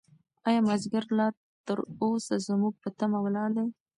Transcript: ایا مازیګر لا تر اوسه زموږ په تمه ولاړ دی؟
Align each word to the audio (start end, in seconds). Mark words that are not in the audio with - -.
ایا 0.47 0.59
مازیګر 0.67 1.05
لا 1.17 1.27
تر 1.67 1.79
اوسه 2.01 2.35
زموږ 2.47 2.73
په 2.83 2.89
تمه 2.97 3.19
ولاړ 3.25 3.49
دی؟ 3.57 3.67